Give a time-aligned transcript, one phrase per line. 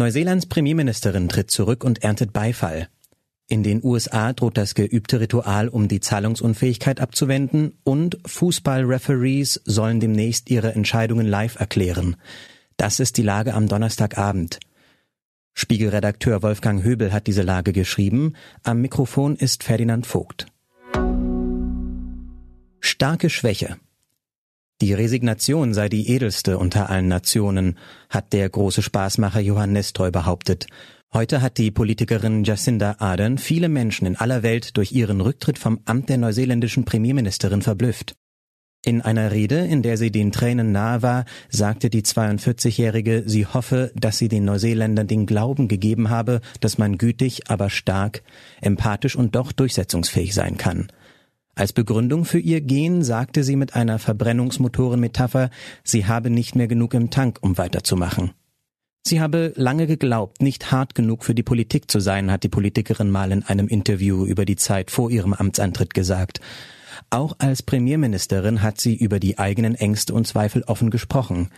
[0.00, 2.88] Neuseelands Premierministerin tritt zurück und erntet Beifall.
[3.48, 10.48] In den USA droht das geübte Ritual, um die Zahlungsunfähigkeit abzuwenden, und Fußballreferees sollen demnächst
[10.48, 12.16] ihre Entscheidungen live erklären.
[12.78, 14.58] Das ist die Lage am Donnerstagabend.
[15.52, 18.36] Spiegelredakteur Wolfgang Höbel hat diese Lage geschrieben.
[18.62, 20.46] Am Mikrofon ist Ferdinand Vogt.
[22.80, 23.76] Starke Schwäche.
[24.80, 27.76] Die Resignation sei die edelste unter allen Nationen,
[28.08, 30.68] hat der große Spaßmacher Johann Nestroy behauptet.
[31.12, 35.80] Heute hat die Politikerin Jacinda Ardern viele Menschen in aller Welt durch ihren Rücktritt vom
[35.84, 38.14] Amt der neuseeländischen Premierministerin verblüfft.
[38.82, 43.92] In einer Rede, in der sie den Tränen nahe war, sagte die 42-Jährige, sie hoffe,
[43.94, 48.22] dass sie den Neuseeländern den Glauben gegeben habe, dass man gütig, aber stark,
[48.62, 50.88] empathisch und doch durchsetzungsfähig sein kann.
[51.54, 55.50] Als Begründung für ihr Gehen sagte sie mit einer Verbrennungsmotorenmetapher,
[55.84, 58.32] sie habe nicht mehr genug im Tank, um weiterzumachen.
[59.06, 63.10] Sie habe lange geglaubt, nicht hart genug für die Politik zu sein, hat die Politikerin
[63.10, 66.40] mal in einem Interview über die Zeit vor ihrem Amtsantritt gesagt.
[67.08, 71.48] Auch als Premierministerin hat sie über die eigenen Ängste und Zweifel offen gesprochen.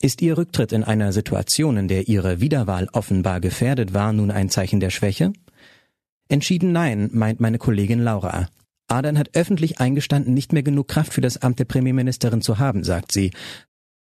[0.00, 4.48] Ist ihr Rücktritt in einer Situation, in der ihre Wiederwahl offenbar gefährdet war, nun ein
[4.48, 5.32] Zeichen der Schwäche?
[6.28, 8.48] Entschieden nein, meint meine Kollegin Laura.
[8.88, 12.84] Adern hat öffentlich eingestanden, nicht mehr genug Kraft für das Amt der Premierministerin zu haben,
[12.84, 13.30] sagt sie.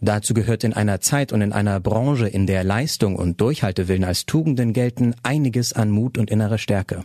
[0.00, 4.24] Dazu gehört in einer Zeit und in einer Branche, in der Leistung und Durchhaltewillen als
[4.24, 7.04] Tugenden gelten, einiges an Mut und innerer Stärke.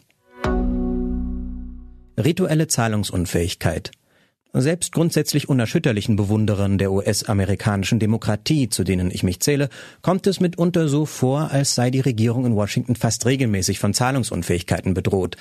[2.18, 3.92] Rituelle Zahlungsunfähigkeit.
[4.54, 9.68] Selbst grundsätzlich unerschütterlichen Bewunderern der US-amerikanischen Demokratie, zu denen ich mich zähle,
[10.02, 14.94] kommt es mitunter so vor, als sei die Regierung in Washington fast regelmäßig von Zahlungsunfähigkeiten
[14.94, 15.36] bedroht.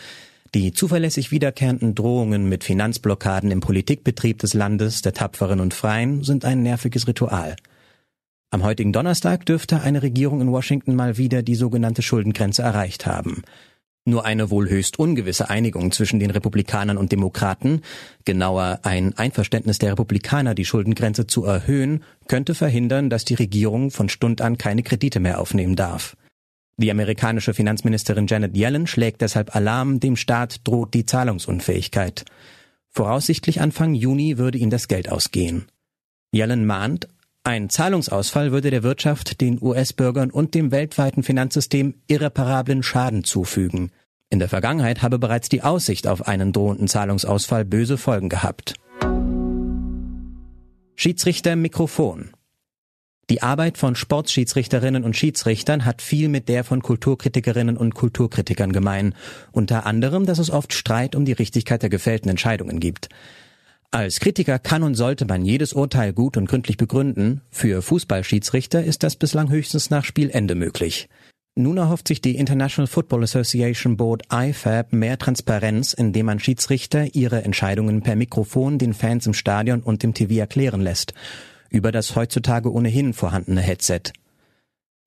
[0.55, 6.45] Die zuverlässig wiederkehrenden Drohungen mit Finanzblockaden im Politikbetrieb des Landes der Tapferen und Freien sind
[6.45, 7.57] ein nerviges Ritual.
[8.51, 13.43] Am heutigen Donnerstag dürfte eine Regierung in Washington mal wieder die sogenannte Schuldengrenze erreicht haben.
[14.05, 17.81] Nur eine wohl höchst ungewisse Einigung zwischen den Republikanern und Demokraten,
[18.25, 24.09] genauer ein Einverständnis der Republikaner, die Schuldengrenze zu erhöhen, könnte verhindern, dass die Regierung von
[24.09, 26.17] Stund an keine Kredite mehr aufnehmen darf.
[26.77, 32.25] Die amerikanische Finanzministerin Janet Yellen schlägt deshalb Alarm, dem Staat droht die Zahlungsunfähigkeit.
[32.91, 35.67] Voraussichtlich Anfang Juni würde ihm das Geld ausgehen.
[36.33, 37.09] Yellen mahnt,
[37.45, 43.91] ein Zahlungsausfall würde der Wirtschaft, den US-Bürgern und dem weltweiten Finanzsystem irreparablen Schaden zufügen.
[44.31, 48.75] In der Vergangenheit habe bereits die Aussicht auf einen drohenden Zahlungsausfall böse Folgen gehabt.
[50.97, 52.31] Schiedsrichter Mikrofon
[53.31, 59.15] die Arbeit von Sportschiedsrichterinnen und Schiedsrichtern hat viel mit der von Kulturkritikerinnen und Kulturkritikern gemein.
[59.51, 63.09] Unter anderem, dass es oft Streit um die Richtigkeit der gefällten Entscheidungen gibt.
[63.91, 67.41] Als Kritiker kann und sollte man jedes Urteil gut und gründlich begründen.
[67.51, 71.09] Für Fußballschiedsrichter ist das bislang höchstens nach Spielende möglich.
[71.57, 77.45] Nun erhofft sich die International Football Association Board IFAB mehr Transparenz, indem man Schiedsrichter ihre
[77.45, 81.15] Entscheidungen per Mikrofon den Fans im Stadion und im TV erklären lässt
[81.75, 84.13] über das heutzutage ohnehin vorhandene Headset.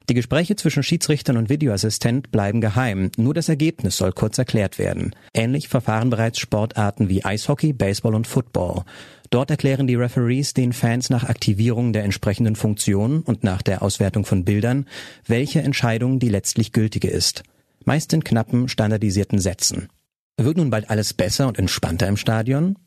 [0.09, 5.13] Die Gespräche zwischen Schiedsrichtern und Videoassistent bleiben geheim, nur das Ergebnis soll kurz erklärt werden.
[5.33, 8.83] Ähnlich verfahren bereits Sportarten wie Eishockey, Baseball und Football.
[9.29, 14.23] Dort erklären die Referees den Fans nach Aktivierung der entsprechenden Funktion und nach der Auswertung
[14.23, 14.85] von Bildern,
[15.25, 17.43] welche Entscheidung die letztlich gültige ist.
[17.83, 19.89] Meist in knappen, standardisierten Sätzen.
[20.37, 22.77] Wird nun bald alles besser und entspannter im Stadion?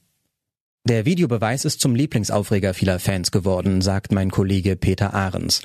[0.85, 5.61] Der Videobeweis ist zum Lieblingsaufreger vieler Fans geworden, sagt mein Kollege Peter Ahrens.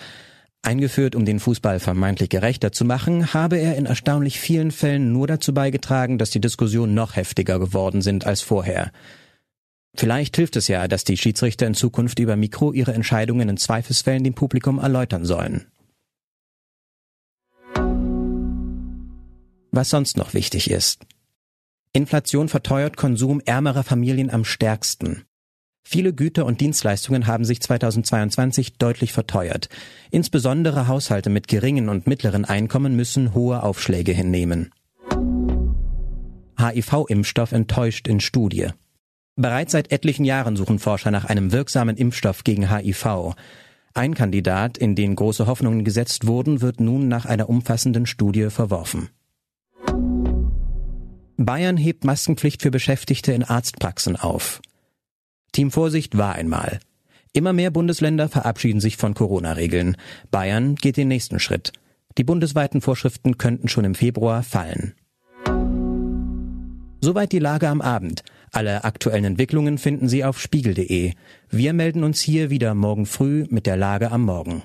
[0.62, 5.28] Eingeführt, um den Fußball vermeintlich gerechter zu machen, habe er in erstaunlich vielen Fällen nur
[5.28, 8.92] dazu beigetragen, dass die Diskussionen noch heftiger geworden sind als vorher.
[9.96, 14.24] Vielleicht hilft es ja, dass die Schiedsrichter in Zukunft über Mikro ihre Entscheidungen in Zweifelsfällen
[14.24, 15.68] dem Publikum erläutern sollen.
[19.72, 21.06] Was sonst noch wichtig ist.
[21.96, 25.24] Inflation verteuert Konsum ärmerer Familien am stärksten.
[25.88, 29.70] Viele Güter und Dienstleistungen haben sich 2022 deutlich verteuert.
[30.12, 34.72] Insbesondere Haushalte mit geringen und mittleren Einkommen müssen hohe Aufschläge hinnehmen.
[36.60, 38.68] HIV-Impfstoff enttäuscht in Studie.
[39.38, 43.36] Bereits seit etlichen Jahren suchen Forscher nach einem wirksamen Impfstoff gegen HIV.
[43.94, 49.12] Ein Kandidat, in den große Hoffnungen gesetzt wurden, wird nun nach einer umfassenden Studie verworfen.
[51.38, 54.62] Bayern hebt Maskenpflicht für Beschäftigte in Arztpraxen auf.
[55.52, 56.80] Team Vorsicht war einmal.
[57.34, 59.98] Immer mehr Bundesländer verabschieden sich von Corona-Regeln.
[60.32, 61.74] Bayern geht den nächsten Schritt.
[62.18, 64.94] Die bundesweiten Vorschriften könnten schon im Februar fallen.
[67.02, 68.24] Soweit die Lage am Abend.
[68.52, 71.12] Alle aktuellen Entwicklungen finden Sie auf spiegel.de.
[71.50, 74.64] Wir melden uns hier wieder morgen früh mit der Lage am Morgen.